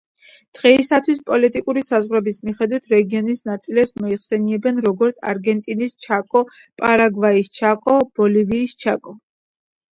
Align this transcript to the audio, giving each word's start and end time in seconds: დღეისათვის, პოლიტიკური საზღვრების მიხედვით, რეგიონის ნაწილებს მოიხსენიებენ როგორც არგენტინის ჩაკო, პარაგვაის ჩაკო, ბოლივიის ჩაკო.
დღეისათვის, 0.59 1.19
პოლიტიკური 1.29 1.83
საზღვრების 1.89 2.39
მიხედვით, 2.49 2.89
რეგიონის 2.93 3.45
ნაწილებს 3.51 3.93
მოიხსენიებენ 4.05 4.81
როგორც 4.87 5.21
არგენტინის 5.35 5.95
ჩაკო, 6.09 6.45
პარაგვაის 6.83 7.55
ჩაკო, 7.63 8.01
ბოლივიის 8.23 8.79
ჩაკო. 8.87 9.19